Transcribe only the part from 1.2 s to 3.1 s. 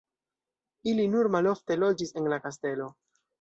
malofte loĝis en la kastelo.